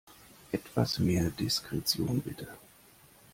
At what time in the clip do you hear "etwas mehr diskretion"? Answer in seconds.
0.51-2.21